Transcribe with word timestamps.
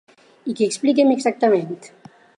I 0.51 0.55
què 0.61 0.69
expliquem, 0.69 1.13
exactament? 1.17 1.79